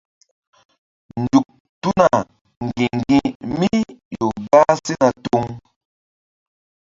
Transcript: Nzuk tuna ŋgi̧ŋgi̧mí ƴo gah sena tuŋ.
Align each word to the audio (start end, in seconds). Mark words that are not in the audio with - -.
Nzuk 1.21 1.45
tuna 1.81 2.09
ŋgi̧ŋgi̧mí 2.65 3.69
ƴo 4.17 4.25
gah 4.49 4.71
sena 4.83 5.09
tuŋ. 5.23 5.45